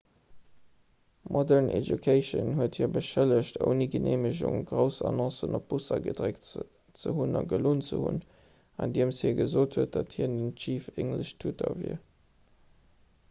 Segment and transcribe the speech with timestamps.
[1.33, 6.49] modern education huet hie beschëllegt ouni geneemegung grouss annoncen op busser gedréckt
[7.03, 8.17] ze hunn a gelunn ze hunn
[8.87, 12.01] andeem hie gesot huet datt hien den chief english tutor wier